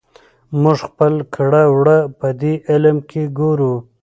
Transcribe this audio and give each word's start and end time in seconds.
موږ 0.61 0.77
خپل 0.87 1.13
کړه 1.35 1.63
وړه 1.77 1.97
پدې 2.19 2.53
علم 2.69 2.97
کې 3.09 3.23
ګورو. 3.37 3.73